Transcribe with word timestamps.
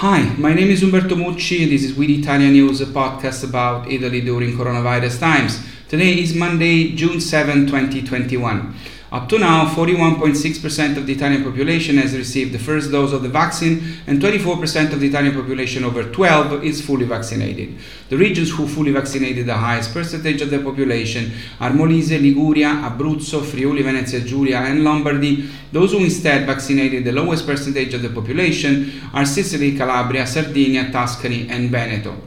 Hi, 0.00 0.34
my 0.36 0.52
name 0.52 0.68
is 0.68 0.82
Umberto 0.82 1.14
Mucci 1.14 1.62
and 1.62 1.72
this 1.72 1.82
is 1.82 1.94
We 1.94 2.06
Italian 2.18 2.52
News, 2.52 2.82
a 2.82 2.84
podcast 2.84 3.42
about 3.48 3.90
Italy 3.90 4.20
during 4.20 4.52
coronavirus 4.52 5.18
times. 5.18 5.58
Today 5.88 6.20
is 6.20 6.34
Monday, 6.34 6.94
June 6.94 7.18
7, 7.18 7.64
2021. 7.64 8.74
Up 9.16 9.30
to 9.30 9.38
now, 9.38 9.64
41.6% 9.64 10.98
of 10.98 11.06
the 11.06 11.14
Italian 11.14 11.42
population 11.42 11.96
has 11.96 12.14
received 12.14 12.52
the 12.52 12.58
first 12.58 12.92
dose 12.92 13.14
of 13.14 13.22
the 13.22 13.30
vaccine, 13.30 13.96
and 14.06 14.20
24% 14.20 14.92
of 14.92 15.00
the 15.00 15.08
Italian 15.08 15.34
population 15.34 15.84
over 15.84 16.02
12 16.12 16.62
is 16.62 16.84
fully 16.84 17.06
vaccinated. 17.06 17.78
The 18.10 18.18
regions 18.18 18.50
who 18.50 18.68
fully 18.68 18.92
vaccinated 18.92 19.46
the 19.46 19.54
highest 19.54 19.94
percentage 19.94 20.42
of 20.42 20.50
the 20.50 20.58
population 20.58 21.32
are 21.60 21.70
Molise, 21.70 22.20
Liguria, 22.20 22.68
Abruzzo, 22.68 23.42
Friuli, 23.42 23.80
Venezia 23.80 24.20
Giulia, 24.20 24.58
and 24.58 24.84
Lombardy. 24.84 25.48
Those 25.72 25.92
who 25.92 26.00
instead 26.00 26.44
vaccinated 26.44 27.06
the 27.06 27.12
lowest 27.12 27.46
percentage 27.46 27.94
of 27.94 28.02
the 28.02 28.10
population 28.10 29.00
are 29.14 29.24
Sicily, 29.24 29.78
Calabria, 29.78 30.26
Sardinia, 30.26 30.92
Tuscany, 30.92 31.48
and 31.48 31.70
Veneto. 31.70 32.20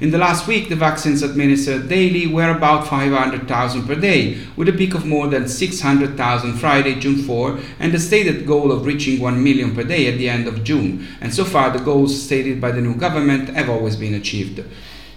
In 0.00 0.10
the 0.10 0.18
last 0.18 0.48
week, 0.48 0.68
the 0.68 0.74
vaccines 0.74 1.22
administered 1.22 1.88
daily 1.88 2.26
were 2.26 2.50
about 2.50 2.88
500,000 2.88 3.86
per 3.86 3.94
day, 3.94 4.38
with 4.56 4.68
a 4.68 4.72
peak 4.72 4.92
of 4.92 5.06
more 5.06 5.28
than 5.28 5.46
600,000 5.46 6.54
Friday, 6.54 6.98
June 6.98 7.22
4, 7.22 7.60
and 7.78 7.94
a 7.94 8.00
stated 8.00 8.44
goal 8.44 8.72
of 8.72 8.86
reaching 8.86 9.20
1 9.20 9.42
million 9.42 9.72
per 9.72 9.84
day 9.84 10.12
at 10.12 10.18
the 10.18 10.28
end 10.28 10.48
of 10.48 10.64
June. 10.64 11.06
And 11.20 11.32
so 11.32 11.44
far, 11.44 11.70
the 11.70 11.78
goals 11.78 12.20
stated 12.20 12.60
by 12.60 12.72
the 12.72 12.80
new 12.80 12.96
government 12.96 13.50
have 13.50 13.68
always 13.70 13.94
been 13.94 14.14
achieved. 14.14 14.64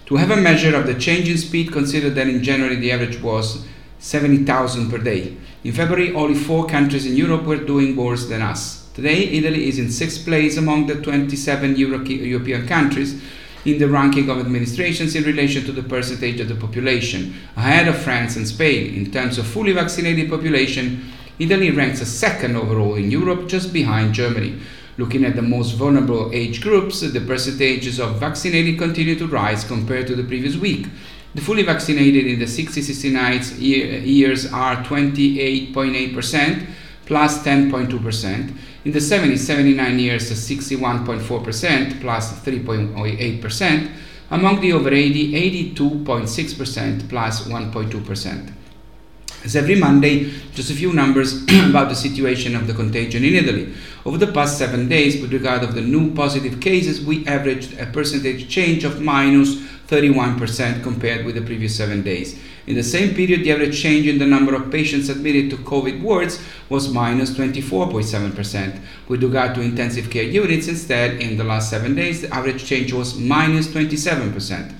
To 0.06 0.16
have 0.16 0.30
a 0.30 0.36
measure 0.36 0.76
of 0.76 0.86
the 0.86 0.94
change 0.94 1.28
in 1.28 1.38
speed, 1.38 1.72
consider 1.72 2.10
that 2.10 2.28
in 2.28 2.44
January 2.44 2.76
the 2.76 2.92
average 2.92 3.20
was 3.20 3.66
70,000 3.98 4.90
per 4.90 4.98
day. 4.98 5.36
In 5.64 5.72
February, 5.72 6.14
only 6.14 6.34
four 6.34 6.66
countries 6.66 7.04
in 7.04 7.16
Europe 7.16 7.42
were 7.42 7.56
doing 7.56 7.96
worse 7.96 8.26
than 8.26 8.42
us. 8.42 8.88
Today, 8.94 9.24
Italy 9.24 9.68
is 9.68 9.78
in 9.80 9.90
sixth 9.90 10.24
place 10.24 10.56
among 10.56 10.86
the 10.86 10.94
27 10.94 11.74
Euro- 11.76 12.04
European 12.04 12.66
countries 12.66 13.20
in 13.64 13.78
the 13.78 13.88
ranking 13.88 14.30
of 14.30 14.38
administrations 14.38 15.14
in 15.14 15.24
relation 15.24 15.64
to 15.64 15.72
the 15.72 15.82
percentage 15.82 16.40
of 16.40 16.48
the 16.48 16.54
population, 16.54 17.34
ahead 17.56 17.88
of 17.88 17.98
France 17.98 18.36
and 18.36 18.46
Spain. 18.46 18.94
In 18.94 19.10
terms 19.10 19.38
of 19.38 19.46
fully 19.46 19.72
vaccinated 19.72 20.30
population, 20.30 21.10
Italy 21.38 21.70
ranks 21.70 22.06
second 22.06 22.56
overall 22.56 22.94
in 22.94 23.10
Europe, 23.10 23.48
just 23.48 23.72
behind 23.72 24.14
Germany. 24.14 24.58
Looking 24.96 25.24
at 25.24 25.36
the 25.36 25.42
most 25.42 25.74
vulnerable 25.76 26.30
age 26.32 26.60
groups, 26.60 27.00
the 27.00 27.20
percentages 27.20 28.00
of 28.00 28.18
vaccinated 28.18 28.78
continue 28.78 29.16
to 29.16 29.28
rise 29.28 29.62
compared 29.62 30.08
to 30.08 30.16
the 30.16 30.24
previous 30.24 30.56
week. 30.56 30.88
The 31.34 31.40
fully 31.40 31.62
vaccinated 31.62 32.26
in 32.26 32.40
the 32.40 32.48
60 32.48 32.82
69 32.82 33.42
years 33.58 34.52
are 34.52 34.82
28.8%, 34.82 36.66
plus 37.08 37.42
10.2%. 37.42 38.54
In 38.84 38.92
the 38.92 39.00
70 39.00 39.38
79 39.38 39.98
years, 39.98 40.30
61.4%, 40.30 42.00
plus 42.02 42.44
3.8%. 42.44 43.90
Among 44.30 44.60
the 44.60 44.74
over 44.74 44.92
80, 44.92 45.74
82.6%, 45.74 47.08
plus 47.08 47.48
1.2%. 47.48 48.52
As 49.42 49.56
every 49.56 49.76
Monday, 49.76 50.30
just 50.52 50.70
a 50.70 50.74
few 50.74 50.92
numbers 50.92 51.42
about 51.70 51.88
the 51.88 51.94
situation 51.94 52.54
of 52.54 52.66
the 52.66 52.74
contagion 52.74 53.24
in 53.24 53.36
Italy. 53.36 53.72
Over 54.04 54.18
the 54.18 54.30
past 54.30 54.58
seven 54.58 54.86
days, 54.88 55.22
with 55.22 55.32
regard 55.32 55.62
of 55.62 55.74
the 55.74 55.80
new 55.80 56.12
positive 56.12 56.60
cases, 56.60 57.02
we 57.02 57.26
averaged 57.26 57.78
a 57.78 57.86
percentage 57.86 58.50
change 58.50 58.84
of 58.84 59.00
minus 59.00 59.54
31% 59.86 60.82
compared 60.82 61.24
with 61.24 61.36
the 61.36 61.40
previous 61.40 61.74
seven 61.74 62.02
days. 62.02 62.38
In 62.68 62.74
the 62.74 62.82
same 62.82 63.14
period, 63.14 63.44
the 63.44 63.52
average 63.52 63.80
change 63.80 64.06
in 64.06 64.18
the 64.18 64.26
number 64.26 64.54
of 64.54 64.70
patients 64.70 65.08
admitted 65.08 65.48
to 65.48 65.56
COVID 65.56 66.02
wards 66.02 66.38
was 66.68 66.92
minus 66.92 67.30
24.7%. 67.30 68.78
With 69.08 69.22
regard 69.22 69.54
to 69.54 69.62
intensive 69.62 70.10
care 70.10 70.24
units, 70.24 70.68
instead, 70.68 71.18
in 71.22 71.38
the 71.38 71.44
last 71.44 71.70
seven 71.70 71.94
days, 71.94 72.20
the 72.20 72.34
average 72.34 72.66
change 72.66 72.92
was 72.92 73.18
minus 73.18 73.68
27%. 73.68 74.74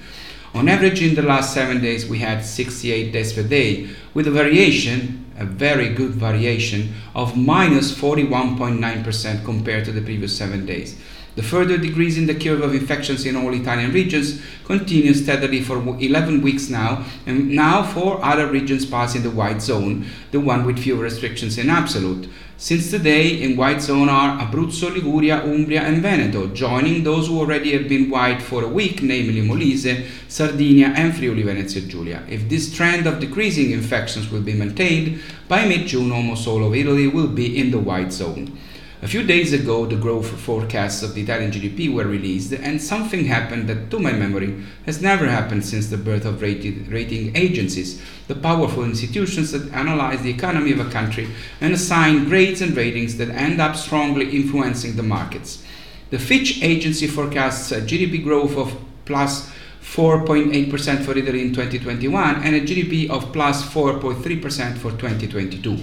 On 0.53 0.69
average, 0.69 1.01
in 1.01 1.15
the 1.15 1.23
last 1.23 1.55
seven 1.55 1.81
days, 1.81 2.07
we 2.07 2.19
had 2.19 2.45
68 2.45 3.11
deaths 3.11 3.33
per 3.33 3.43
day, 3.43 3.89
with 4.13 4.27
a 4.27 4.33
variation, 4.33 5.25
a 5.39 5.45
very 5.45 5.89
good 5.95 6.11
variation, 6.11 6.95
of 7.15 7.37
minus 7.37 7.93
41.9% 7.93 9.45
compared 9.45 9.85
to 9.85 9.93
the 9.93 10.03
previous 10.03 10.37
seven 10.37 10.67
days. 10.67 10.99
The 11.39 11.45
further 11.45 11.79
decrease 11.79 12.17
in 12.17 12.27
the 12.27 12.35
curve 12.35 12.63
of 12.63 12.75
infections 12.75 13.25
in 13.25 13.37
all 13.37 13.55
Italian 13.55 13.93
regions 13.93 14.43
continues 14.65 15.23
steadily 15.23 15.63
for 15.63 15.77
11 15.77 16.43
weeks 16.43 16.69
now, 16.69 17.05
and 17.27 17.51
now 17.51 17.85
four 17.85 18.21
other 18.25 18.49
regions 18.49 18.85
pass 18.85 19.15
in 19.15 19.23
the 19.23 19.31
white 19.31 19.63
zone, 19.63 20.07
the 20.33 20.41
one 20.41 20.67
with 20.67 20.81
fewer 20.81 21.05
restrictions 21.05 21.57
in 21.57 21.71
absolute. 21.71 22.29
Since 22.61 22.91
today, 22.91 23.41
in 23.41 23.57
white 23.57 23.81
zone 23.81 24.09
are 24.09 24.37
Abruzzo, 24.37 24.93
Liguria, 24.93 25.45
Umbria, 25.45 25.83
and 25.83 26.03
Veneto, 26.03 26.49
joining 26.49 27.05
those 27.05 27.29
who 27.29 27.39
already 27.39 27.71
have 27.71 27.89
been 27.89 28.11
white 28.11 28.43
for 28.43 28.65
a 28.65 28.69
week, 28.69 29.01
namely 29.01 29.41
Molise, 29.43 30.05
Sardinia, 30.27 30.89
and 30.89 31.15
Friuli 31.15 31.45
Venezia 31.45 31.83
Giulia. 31.83 32.25
If 32.29 32.49
this 32.49 32.75
trend 32.75 33.07
of 33.07 33.21
decreasing 33.21 33.71
infections 33.71 34.33
will 34.33 34.41
be 34.41 34.55
maintained, 34.55 35.21
by 35.47 35.67
mid 35.67 35.87
June 35.87 36.11
almost 36.11 36.49
all 36.49 36.67
of 36.67 36.75
Italy 36.75 37.07
will 37.07 37.29
be 37.29 37.61
in 37.61 37.71
the 37.71 37.79
white 37.79 38.13
zone. 38.13 38.59
A 39.01 39.07
few 39.07 39.23
days 39.23 39.53
ago, 39.53 39.87
the 39.87 39.95
growth 39.95 40.29
forecasts 40.41 41.05
of 41.05 41.15
the 41.15 41.23
Italian 41.23 41.53
GDP 41.53 41.95
were 41.95 42.05
released, 42.05 42.53
and 42.53 42.83
something 42.83 43.27
happened 43.27 43.69
that, 43.69 43.93
to 43.93 44.01
my 44.01 44.11
memory, 44.11 44.65
has 44.87 45.01
never 45.01 45.29
happened 45.29 45.65
since 45.65 45.87
the 45.87 45.97
birth 45.97 46.25
of 46.25 46.43
rated, 46.43 46.89
rating 46.89 47.37
agencies, 47.37 48.03
the 48.27 48.35
powerful 48.35 48.83
institutions 48.83 49.53
that 49.53 49.73
analyze 49.73 50.23
the 50.23 50.31
economy 50.31 50.73
of 50.73 50.81
a 50.81 50.91
country 50.91 51.29
and 51.61 51.73
assign 51.73 52.25
grades 52.25 52.61
and 52.61 52.77
ratings 52.77 53.19
that 53.19 53.31
end 53.31 53.61
up 53.61 53.77
strongly 53.77 54.37
influencing 54.37 54.97
the 54.97 55.03
markets. 55.05 55.65
The 56.11 56.19
Fitch 56.19 56.61
agency 56.61 57.07
forecasts 57.07 57.71
a 57.71 57.81
GDP 57.81 58.25
growth 58.25 58.57
of 58.57 58.77
plus 59.05 59.49
4.8% 59.95 61.05
for 61.05 61.17
Italy 61.17 61.41
in 61.41 61.55
2021 61.55 62.43
and 62.45 62.55
a 62.55 62.61
GDP 62.61 63.09
of 63.09 63.33
plus 63.33 63.65
4.3% 63.65 64.77
for 64.77 64.91
2022. 64.93 65.77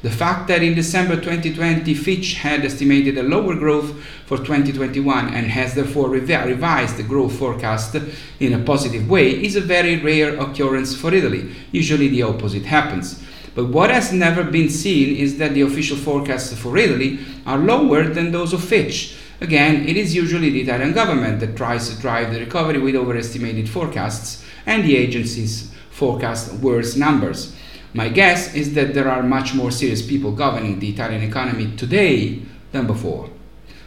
The 0.00 0.10
fact 0.10 0.46
that 0.46 0.62
in 0.62 0.76
December 0.76 1.16
2020 1.16 1.92
Fitch 1.94 2.34
had 2.34 2.64
estimated 2.64 3.18
a 3.18 3.24
lower 3.24 3.56
growth 3.56 4.00
for 4.26 4.38
2021 4.38 5.34
and 5.34 5.48
has 5.48 5.74
therefore 5.74 6.08
revised 6.08 6.96
the 6.96 7.02
growth 7.02 7.36
forecast 7.36 7.96
in 8.38 8.52
a 8.52 8.64
positive 8.64 9.10
way 9.10 9.30
is 9.30 9.56
a 9.56 9.60
very 9.60 9.96
rare 9.96 10.38
occurrence 10.38 10.94
for 10.94 11.12
Italy. 11.12 11.52
Usually 11.72 12.06
the 12.06 12.22
opposite 12.22 12.64
happens. 12.64 13.24
But 13.56 13.70
what 13.70 13.90
has 13.90 14.12
never 14.12 14.44
been 14.44 14.70
seen 14.70 15.16
is 15.16 15.36
that 15.38 15.52
the 15.52 15.62
official 15.62 15.96
forecasts 15.96 16.56
for 16.56 16.76
Italy 16.76 17.18
are 17.44 17.58
lower 17.58 18.04
than 18.04 18.30
those 18.30 18.52
of 18.52 18.62
Fitch. 18.62 19.16
Again, 19.40 19.88
it 19.88 19.96
is 19.96 20.16
usually 20.16 20.50
the 20.50 20.62
Italian 20.62 20.92
government 20.92 21.38
that 21.40 21.56
tries 21.56 21.88
to 21.88 22.00
drive 22.00 22.32
the 22.32 22.40
recovery 22.40 22.78
with 22.78 22.96
overestimated 22.96 23.68
forecasts, 23.68 24.44
and 24.66 24.84
the 24.84 24.96
agencies 24.96 25.70
forecast 25.90 26.54
worse 26.54 26.96
numbers. 26.96 27.54
My 27.94 28.08
guess 28.08 28.54
is 28.54 28.74
that 28.74 28.94
there 28.94 29.08
are 29.08 29.22
much 29.22 29.54
more 29.54 29.70
serious 29.70 30.02
people 30.02 30.32
governing 30.32 30.78
the 30.78 30.90
Italian 30.90 31.22
economy 31.22 31.74
today 31.76 32.42
than 32.72 32.86
before. 32.86 33.30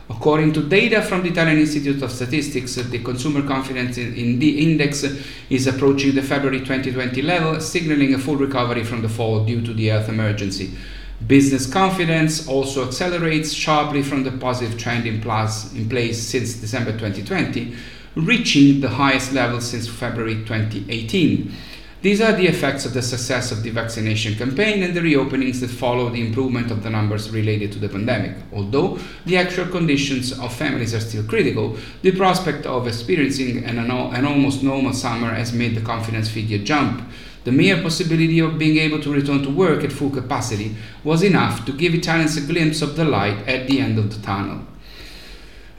According 0.10 0.54
to 0.54 0.68
data 0.68 1.02
from 1.02 1.24
the 1.24 1.30
Italian 1.30 1.60
Institute 1.60 2.02
of 2.02 2.12
Statistics, 2.12 2.76
the 2.76 3.00
consumer 3.00 3.46
confidence 3.48 3.98
in 3.98 4.40
the 4.40 4.72
index 4.72 5.06
is 5.50 5.68
approaching 5.68 6.16
the 6.16 6.22
February 6.22 6.60
2020 6.60 7.22
level, 7.22 7.60
signaling 7.62 8.14
a 8.14 8.20
full 8.20 8.36
recovery 8.36 8.84
from 8.84 9.02
the 9.02 9.10
fall 9.10 9.46
due 9.46 9.62
to 9.62 9.74
the 9.74 9.88
health 9.88 10.10
emergency. 10.10 10.72
Business 11.28 11.72
confidence 11.72 12.48
also 12.48 12.86
accelerates 12.88 13.54
sharply 13.54 14.02
from 14.02 14.24
the 14.24 14.32
positive 14.32 14.80
trend 14.80 15.06
in, 15.06 15.22
place 15.22 16.22
since 16.22 16.56
December 16.56 16.92
2020, 16.94 17.76
reaching 18.16 18.82
the 18.82 18.90
highest 18.90 19.32
level 19.32 19.62
since 19.62 19.88
February 19.88 20.36
2018. 20.46 21.54
These 22.02 22.20
are 22.20 22.32
the 22.32 22.48
effects 22.48 22.86
of 22.86 22.96
the 22.96 23.04
success 23.04 23.52
of 23.52 23.62
the 23.62 23.70
vaccination 23.70 24.34
campaign 24.34 24.82
and 24.82 24.96
the 24.96 25.02
reopenings 25.02 25.60
that 25.60 25.70
follow 25.70 26.10
the 26.10 26.26
improvement 26.26 26.72
of 26.72 26.82
the 26.82 26.90
numbers 26.90 27.30
related 27.30 27.72
to 27.74 27.80
the 27.80 27.90
pandemic. 27.90 28.36
Although 28.52 28.98
the 29.28 29.38
actual 29.38 29.68
conditions 29.68 30.38
of 30.40 30.52
families 30.52 30.96
are 30.96 31.00
still 31.00 31.24
critical, 31.24 31.78
the 32.02 32.12
prospect 32.12 32.66
of 32.66 32.88
experiencing 32.88 33.64
an, 33.66 33.78
an 33.78 34.26
almost 34.26 34.64
normal 34.64 34.94
summer 34.94 35.32
has 35.32 35.54
made 35.54 35.76
the 35.76 35.82
confidence 35.82 36.28
figure 36.28 36.58
jump. 36.58 37.08
The 37.44 37.52
mere 37.52 37.82
possibility 37.82 38.40
of 38.40 38.60
being 38.60 38.78
able 38.78 39.02
to 39.02 39.12
return 39.12 39.42
to 39.44 39.50
work 39.50 39.84
at 39.84 39.92
full 39.92 40.12
capacity 40.12 40.76
was 41.04 41.24
enough 41.24 41.66
to 41.66 41.74
give 41.74 41.96
Italians 41.96 42.38
a 42.38 42.42
glimpse 42.42 42.82
of 42.82 42.96
the 42.96 43.06
light 43.06 43.48
at 43.48 43.68
the 43.68 43.80
end 43.80 43.98
of 43.98 44.14
the 44.14 44.22
tunnel. 44.22 44.62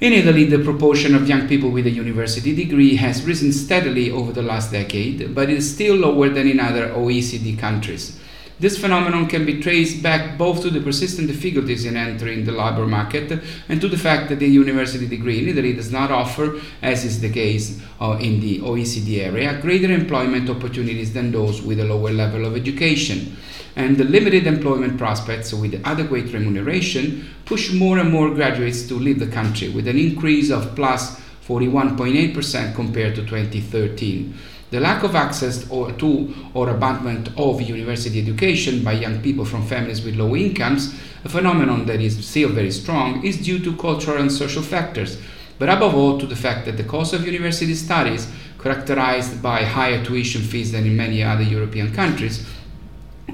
In 0.01 0.13
Italy, 0.13 0.45
the 0.45 0.59
proportion 0.59 1.15
of 1.15 1.29
young 1.29 1.47
people 1.47 1.71
with 1.71 1.87
a 1.87 1.91
university 1.91 2.53
degree 2.57 2.97
has 2.97 3.25
risen 3.25 3.53
steadily 3.53 4.11
over 4.11 4.33
the 4.33 4.43
last 4.43 4.73
decade, 4.73 5.33
but 5.33 5.49
is 5.49 5.73
still 5.73 5.95
lower 5.95 6.29
than 6.29 6.49
in 6.49 6.59
other 6.59 6.89
OECD 6.89 7.57
countries. 7.57 8.19
This 8.63 8.79
phenomenon 8.79 9.27
can 9.27 9.45
be 9.45 9.61
traced 9.61 10.05
back 10.05 10.39
both 10.39 10.63
to 10.63 10.71
the 10.71 10.81
persistent 10.81 11.27
difficulties 11.27 11.85
in 11.85 11.97
entering 11.97 12.45
the 12.45 12.53
labor 12.53 12.87
market 12.87 13.43
and 13.69 13.81
to 13.81 13.89
the 13.89 13.99
fact 13.99 14.29
that 14.29 14.39
the 14.39 14.47
university 14.47 15.09
degree 15.09 15.43
in 15.43 15.49
Italy 15.49 15.73
does 15.73 15.91
not 15.91 16.13
offer, 16.13 16.61
as 16.81 17.05
is 17.05 17.21
the 17.21 17.29
case 17.29 17.83
uh, 18.01 18.17
in 18.21 18.39
the 18.39 18.61
OECD 18.61 19.19
area, 19.19 19.61
greater 19.61 19.93
employment 19.93 20.49
opportunities 20.49 21.13
than 21.13 21.33
those 21.33 21.61
with 21.61 21.81
a 21.81 21.85
lower 21.85 22.13
level 22.13 22.47
of 22.47 22.55
education. 22.55 23.37
and 23.75 23.97
the 23.97 24.05
limited 24.05 24.47
employment 24.47 24.99
prospects 24.99 25.53
with 25.53 25.81
adequate 25.85 26.33
remuneration 26.33 27.27
push 27.47 27.73
more 27.73 27.99
and 27.99 28.13
more 28.13 28.31
graduates 28.39 28.87
to 28.87 28.95
leave 28.95 29.19
the 29.19 29.35
country 29.39 29.71
with 29.71 29.89
an 29.89 29.99
increase 29.99 30.51
of 30.51 30.75
plus 30.77 31.19
41.8% 31.49 32.75
compared 32.75 33.15
to 33.15 33.23
2013. 33.23 34.35
The 34.73 34.81
lack 34.81 35.03
of 35.03 35.15
access 35.15 35.69
or 35.69 35.93
to 35.93 36.35
or 36.55 36.71
abandonment 36.71 37.29
of 37.37 37.61
university 37.61 38.23
education 38.23 38.83
by 38.83 38.93
young 38.93 39.21
people 39.21 39.45
from 39.45 39.67
families 39.67 40.03
with 40.03 40.17
low 40.17 40.35
incomes, 40.35 40.99
a 41.27 41.29
phenomenon 41.29 41.85
that 41.85 42.01
is 42.01 42.27
still 42.27 42.49
very 42.49 42.71
strong, 42.71 43.23
is 43.23 43.37
due 43.37 43.59
to 43.59 43.77
cultural 43.77 44.17
and 44.17 44.33
social 44.33 44.63
factors, 44.63 45.19
but 45.59 45.69
above 45.69 45.95
all 45.95 46.19
to 46.19 46.25
the 46.25 46.35
fact 46.35 46.65
that 46.65 46.79
the 46.79 46.85
cost 46.85 47.13
of 47.13 47.27
university 47.27 47.75
studies, 47.75 48.33
characterized 48.59 49.43
by 49.43 49.63
higher 49.63 50.03
tuition 50.03 50.41
fees 50.41 50.73
than 50.73 50.87
in 50.87 50.97
many 50.97 51.23
other 51.23 51.43
European 51.43 51.93
countries, 51.93 52.43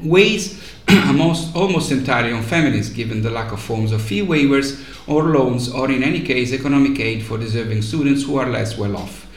weighs 0.02 0.61
almost, 0.88 1.55
almost 1.55 1.93
entirely 1.93 2.32
on 2.32 2.43
families 2.43 2.91
given 2.91 3.23
the 3.23 3.31
lack 3.31 3.52
of 3.52 3.62
forms 3.62 3.93
of 3.93 4.02
fee 4.02 4.26
waivers 4.26 4.82
or 5.06 5.23
loans 5.23 5.70
or 5.70 5.88
in 5.88 6.02
any 6.02 6.20
case 6.20 6.52
economic 6.52 6.99
aid 6.99 7.23
for 7.23 7.38
deserving 7.38 7.81
students 7.81 8.25
who 8.25 8.37
are 8.38 8.50
less 8.50 8.76
well 8.76 8.96
off. 8.96 9.28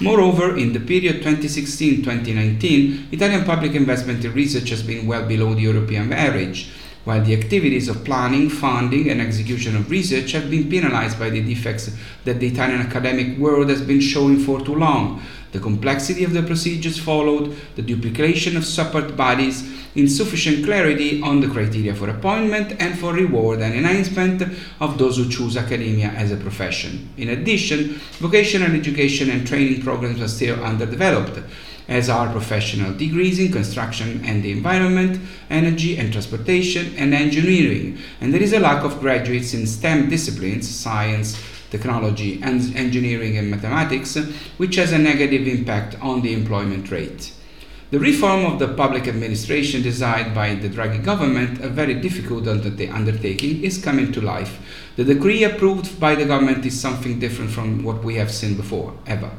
Moreover, 0.00 0.58
in 0.58 0.74
the 0.74 0.80
period 0.80 1.22
2016-2019, 1.22 3.12
Italian 3.12 3.44
public 3.44 3.74
investment 3.74 4.22
in 4.24 4.34
research 4.34 4.68
has 4.68 4.82
been 4.82 5.06
well 5.06 5.26
below 5.26 5.54
the 5.54 5.62
European 5.62 6.12
average, 6.12 6.70
while 7.04 7.24
the 7.24 7.32
activities 7.32 7.88
of 7.88 8.04
planning, 8.04 8.50
funding, 8.50 9.08
and 9.08 9.22
execution 9.22 9.74
of 9.74 9.90
research 9.90 10.32
have 10.32 10.50
been 10.50 10.68
penalized 10.68 11.18
by 11.18 11.30
the 11.30 11.40
defects 11.42 11.96
that 12.24 12.40
the 12.40 12.48
Italian 12.48 12.80
academic 12.80 13.38
world 13.38 13.70
has 13.70 13.80
been 13.80 14.00
showing 14.00 14.38
for 14.38 14.60
too 14.60 14.74
long. 14.74 15.22
The 15.52 15.60
complexity 15.60 16.24
of 16.24 16.34
the 16.34 16.42
procedures 16.42 16.98
followed, 16.98 17.56
the 17.76 17.82
duplication 17.82 18.58
of 18.58 18.66
support 18.66 19.16
bodies, 19.16 19.62
insufficient 19.96 20.64
clarity 20.64 21.20
on 21.22 21.40
the 21.40 21.48
criteria 21.48 21.94
for 21.94 22.08
appointment 22.08 22.80
and 22.80 22.98
for 22.98 23.12
reward 23.14 23.60
and 23.60 23.74
enhancement 23.74 24.42
of 24.80 24.98
those 24.98 25.16
who 25.16 25.28
choose 25.28 25.56
academia 25.56 26.08
as 26.08 26.30
a 26.30 26.36
profession. 26.36 27.08
In 27.16 27.30
addition, 27.30 27.94
vocational 28.18 28.74
education 28.74 29.30
and 29.30 29.46
training 29.46 29.82
programs 29.82 30.20
are 30.20 30.28
still 30.28 30.62
underdeveloped 30.62 31.40
as 31.88 32.08
are 32.08 32.30
professional 32.32 32.92
degrees 32.94 33.38
in 33.38 33.52
construction 33.52 34.20
and 34.24 34.42
the 34.42 34.50
environment, 34.50 35.20
energy 35.50 35.96
and 35.96 36.12
transportation, 36.12 36.94
and 36.96 37.14
engineering. 37.14 37.98
And 38.20 38.34
there 38.34 38.42
is 38.42 38.52
a 38.52 38.60
lack 38.60 38.84
of 38.84 39.00
graduates 39.00 39.54
in 39.54 39.66
STEM 39.66 40.08
disciplines, 40.08 40.68
science, 40.68 41.40
technology, 41.70 42.40
and 42.42 42.74
engineering 42.76 43.38
and 43.38 43.50
mathematics, 43.50 44.16
which 44.56 44.76
has 44.76 44.92
a 44.92 44.98
negative 44.98 45.46
impact 45.46 45.96
on 46.00 46.22
the 46.22 46.32
employment 46.32 46.90
rate. 46.90 47.32
The 47.88 48.00
reform 48.00 48.44
of 48.44 48.58
the 48.58 48.66
public 48.66 49.06
administration 49.06 49.80
designed 49.80 50.34
by 50.34 50.56
the 50.56 50.68
Draghi 50.68 51.04
government, 51.04 51.60
a 51.60 51.68
very 51.68 51.94
difficult 51.94 52.48
undertaking, 52.48 53.62
is 53.62 53.78
coming 53.78 54.10
to 54.10 54.20
life. 54.20 54.58
The 54.96 55.04
decree 55.04 55.44
approved 55.44 56.00
by 56.00 56.16
the 56.16 56.24
government 56.24 56.66
is 56.66 56.80
something 56.80 57.20
different 57.20 57.52
from 57.52 57.84
what 57.84 58.02
we 58.02 58.16
have 58.16 58.32
seen 58.32 58.56
before, 58.56 58.92
ever. 59.06 59.30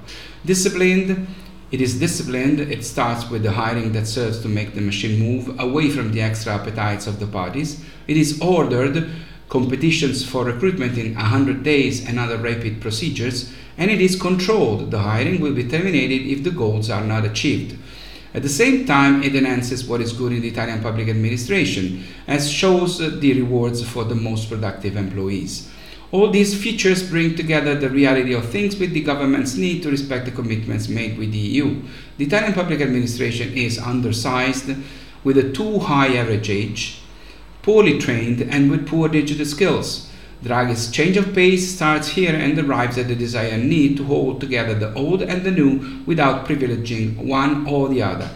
Disciplined, 0.46 1.28
it 1.72 1.82
is 1.82 2.00
disciplined, 2.00 2.62
it 2.62 2.86
starts 2.86 3.30
with 3.30 3.44
the 3.44 3.52
hiring 3.52 3.92
that 3.92 4.08
serves 4.08 4.40
to 4.44 4.48
make 4.48 4.76
the 4.76 4.80
machine 4.80 5.20
move 5.20 5.60
away 5.60 5.90
from 5.90 6.14
the 6.14 6.22
extra 6.22 6.54
appetites 6.54 7.06
of 7.06 7.20
the 7.20 7.28
parties. 7.28 7.84
It 8.08 8.16
is 8.16 8.40
ordered, 8.40 9.10
competitions 9.50 10.26
for 10.26 10.46
recruitment 10.46 10.98
in 10.98 11.16
100 11.16 11.64
days 11.64 12.08
and 12.08 12.18
other 12.18 12.38
rapid 12.38 12.80
procedures, 12.80 13.52
and 13.78 13.92
it 13.92 14.00
is 14.00 14.16
controlled. 14.16 14.90
The 14.90 15.00
hiring 15.00 15.42
will 15.42 15.54
be 15.54 15.68
terminated 15.68 16.26
if 16.26 16.46
the 16.46 16.52
goals 16.52 16.90
are 16.90 17.04
not 17.04 17.26
achieved. 17.26 17.78
At 18.38 18.44
the 18.44 18.50
same 18.50 18.86
time, 18.86 19.24
it 19.24 19.34
enhances 19.34 19.86
what 19.86 20.00
is 20.00 20.14
good 20.14 20.32
in 20.32 20.42
the 20.42 20.50
Italian 20.50 20.80
public 20.84 21.08
administration, 21.10 22.04
as 22.28 22.52
shows 22.52 23.02
uh, 23.02 23.10
the 23.20 23.34
rewards 23.34 23.82
for 23.82 24.04
the 24.04 24.14
most 24.14 24.48
productive 24.48 24.96
employees. 24.96 25.68
All 26.12 26.30
these 26.30 26.54
features 26.54 27.10
bring 27.10 27.34
together 27.34 27.74
the 27.74 27.90
reality 27.90 28.36
of 28.36 28.48
things 28.48 28.78
with 28.78 28.92
the 28.94 29.02
government's 29.02 29.56
need 29.56 29.82
to 29.82 29.90
respect 29.90 30.26
the 30.26 30.32
commitments 30.32 30.88
made 30.88 31.18
with 31.18 31.32
the 31.32 31.40
EU. 31.40 31.82
The 32.20 32.26
Italian 32.26 32.54
public 32.54 32.80
administration 32.80 33.58
is 33.58 33.80
undersized, 33.80 34.70
with 35.24 35.40
a 35.40 35.52
too 35.52 35.80
high 35.80 36.16
average 36.16 36.52
age, 36.52 37.02
poorly 37.64 37.98
trained, 37.98 38.44
and 38.44 38.70
with 38.70 38.88
poor 38.88 39.10
digital 39.10 39.48
skills. 39.48 40.12
Draghi's 40.44 40.92
change 40.92 41.18
of 41.18 41.34
pace 41.34 41.74
starts 41.74 42.10
here 42.10 42.36
and 42.36 42.58
arrives 42.60 42.98
at 42.98 43.08
the 43.08 43.16
desired 43.16 43.64
need 43.64 43.98
to 43.98 44.04
hold 44.04 44.40
together 44.40 44.76
the 44.76 44.94
old 44.94 45.24
and 45.24 45.44
the 45.44 45.52
new 45.52 46.04
without 46.06 46.48
privileging 46.48 47.18
one 47.18 47.66
or 47.68 47.90
the 47.90 48.04
other. 48.04 48.30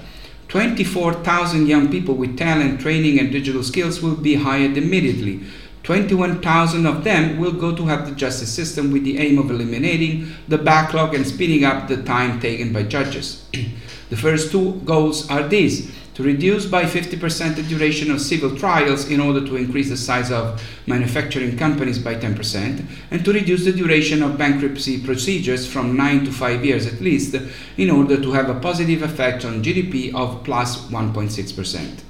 24,000 0.48 1.68
young 1.68 1.90
people 1.90 2.16
with 2.16 2.38
talent, 2.38 2.82
training, 2.82 3.20
and 3.20 3.32
digital 3.32 3.64
skills 3.64 4.02
will 4.02 4.16
be 4.16 4.36
hired 4.36 4.78
immediately. 4.78 5.42
21,000 5.84 6.86
of 6.86 7.04
them 7.04 7.40
will 7.40 7.54
go 7.54 7.76
to 7.76 7.86
help 7.86 8.06
the 8.06 8.12
justice 8.12 8.52
system 8.52 8.92
with 8.92 9.04
the 9.04 9.18
aim 9.18 9.40
of 9.40 9.50
eliminating 9.50 10.32
the 10.48 10.58
backlog 10.58 11.16
and 11.16 11.26
speeding 11.26 11.64
up 11.64 11.88
the 11.88 12.04
time 12.04 12.40
taken 12.40 12.74
by 12.74 12.84
judges. 12.84 13.46
the 14.10 14.18
first 14.18 14.52
two 14.52 14.74
goals 14.86 15.30
are 15.30 15.48
these 15.48 15.92
to 16.14 16.24
reduce 16.24 16.66
by 16.66 16.84
50% 16.84 17.56
the 17.56 17.64
duration 17.64 18.12
of 18.12 18.20
civil 18.20 18.56
trials 18.58 19.10
in 19.10 19.20
order 19.20 19.46
to 19.46 19.56
increase 19.56 19.90
the 19.90 19.98
size 19.98 20.32
of 20.32 20.62
manufacturing 20.86 21.58
companies 21.58 22.00
by 22.00 22.16
10%, 22.16 22.86
and 23.12 23.24
to 23.24 23.34
reduce 23.34 23.64
the 23.66 23.72
duration 23.72 24.22
of 24.22 24.38
bankruptcy 24.38 25.02
procedures 25.02 25.66
from 25.66 25.96
9 25.96 26.26
to 26.26 26.32
5 26.32 26.66
years 26.66 26.86
at 26.86 27.02
least, 27.02 27.36
in 27.78 27.90
order 27.90 28.20
to 28.22 28.32
have 28.34 28.50
a 28.50 28.60
positive 28.60 29.02
effect 29.02 29.46
on 29.46 29.64
GDP 29.64 30.14
of 30.14 30.44
plus 30.44 30.88
1.6%. 30.90 32.04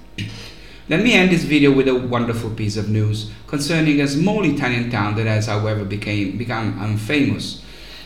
Let 0.90 1.04
me 1.04 1.14
end 1.14 1.32
this 1.32 1.44
video 1.44 1.72
with 1.72 1.88
a 1.88 1.96
wonderful 1.96 2.50
piece 2.50 2.76
of 2.76 2.90
news 2.90 3.32
concerning 3.48 4.02
a 4.02 4.08
small 4.08 4.44
Italian 4.44 4.90
town 4.90 5.16
that 5.16 5.28
has, 5.28 5.46
however, 5.46 5.86
became, 5.86 6.38
become 6.38 6.78
unfamous. 6.80 7.62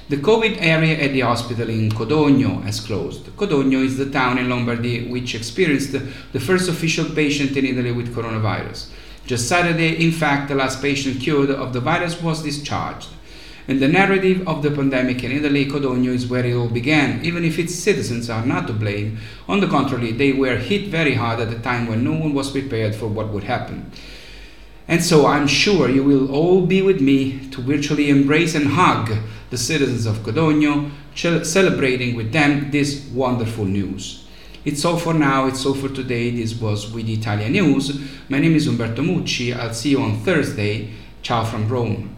The 0.08 0.18
COVID 0.18 0.58
area 0.62 1.00
at 1.00 1.14
the 1.14 1.22
hospital 1.22 1.68
in 1.68 1.90
Codogno 1.90 2.62
has 2.62 2.80
closed. 2.80 3.26
Codogno 3.38 3.84
is 3.84 3.98
the 3.98 4.12
town 4.12 4.38
in 4.38 4.48
Lombardy 4.48 5.08
which 5.08 5.34
experienced 5.34 5.94
the 5.94 6.40
first 6.40 6.70
official 6.70 7.06
patient 7.06 7.58
in 7.58 7.66
Italy 7.66 7.92
with 7.92 8.14
coronavirus. 8.14 8.92
Just 9.26 9.50
Saturday, 9.50 10.06
in 10.06 10.12
fact, 10.12 10.48
the 10.48 10.54
last 10.54 10.80
patient 10.80 11.20
cured 11.20 11.50
of 11.50 11.74
the 11.74 11.80
virus 11.80 12.22
was 12.22 12.44
discharged. 12.44 13.08
In 13.68 13.80
the 13.80 13.88
narrative 13.88 14.48
of 14.48 14.62
the 14.62 14.70
pandemic 14.70 15.24
in 15.24 15.32
Italy, 15.32 15.66
Codogno 15.66 16.14
is 16.14 16.28
where 16.28 16.46
it 16.46 16.54
all 16.54 16.70
began, 16.70 17.26
even 17.26 17.44
if 17.44 17.58
its 17.58 17.74
citizens 17.74 18.30
are 18.30 18.46
not 18.46 18.68
to 18.68 18.74
blame. 18.74 19.18
On 19.50 19.60
the 19.60 19.68
contrary, 19.68 20.12
they 20.12 20.34
were 20.34 20.58
hit 20.58 20.90
very 20.90 21.16
hard 21.16 21.40
at 21.40 21.52
a 21.52 21.58
time 21.58 21.88
when 21.88 22.04
no 22.04 22.12
one 22.12 22.36
was 22.36 22.52
prepared 22.52 22.94
for 22.94 23.08
what 23.08 23.30
would 23.30 23.46
happen. 23.46 23.92
And 24.88 25.04
so 25.04 25.26
I'm 25.26 25.48
sure 25.48 25.90
you 25.90 26.04
will 26.04 26.32
all 26.32 26.66
be 26.66 26.82
with 26.82 27.02
me 27.02 27.50
to 27.50 27.62
virtually 27.62 28.10
embrace 28.10 28.54
and 28.54 28.68
hug 28.68 29.12
the 29.50 29.58
citizens 29.58 30.06
of 30.06 30.18
Codogno, 30.18 30.92
celebrating 31.16 32.16
with 32.16 32.32
them 32.32 32.70
this 32.72 33.08
wonderful 33.14 33.66
news. 33.66 34.28
It's 34.64 34.84
all 34.84 34.98
for 34.98 35.14
now, 35.14 35.48
it's 35.48 35.66
all 35.66 35.76
for 35.76 35.90
today. 35.90 36.32
This 36.32 36.60
was 36.60 36.92
with 36.92 37.08
Italia 37.08 37.50
News. 37.50 38.00
My 38.30 38.40
name 38.40 38.56
is 38.56 38.68
Umberto 38.68 39.02
Mucci. 39.02 39.56
I'll 39.56 39.74
see 39.74 39.92
you 39.92 40.02
on 40.02 40.20
Thursday. 40.22 40.92
Ciao 41.22 41.44
from 41.44 41.68
Rome. 41.68 42.16